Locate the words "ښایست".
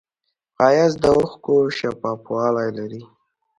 0.55-0.97